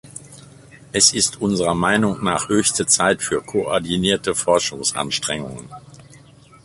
[0.93, 5.69] Es ist unserer Meinung nach höchste Zeit für koordinierte Forschungsanstrengungen.